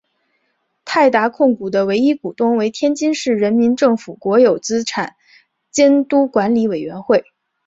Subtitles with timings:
[0.83, 5.13] 泰达控股的唯一股东为天津市人民政府国有资产
[5.69, 7.23] 监督管理委员会。